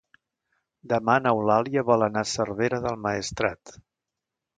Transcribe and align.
Demà 0.93 1.17
n'Eulàlia 1.25 1.83
vol 1.89 2.05
anar 2.05 2.23
a 2.25 2.29
Cervera 2.31 2.81
del 2.87 2.97
Maestrat. 3.05 3.75